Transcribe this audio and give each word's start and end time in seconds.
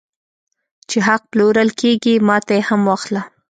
چې 0.89 0.97
حق 1.07 1.21
پلورل 1.31 1.69
کېږي 1.79 2.13
ماته 2.27 2.53
یې 2.57 2.61
هم 2.69 2.81
واخله 2.89 3.21